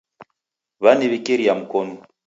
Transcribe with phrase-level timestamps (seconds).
[0.83, 1.95] W'aniwikiria mkonu